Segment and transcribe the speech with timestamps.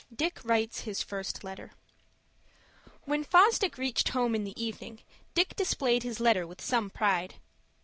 [0.15, 1.73] DICK WRITES HIS FIRST LETTER
[3.03, 5.01] When Fosdick reached home in the evening,
[5.35, 7.35] Dick displayed his letter with some pride.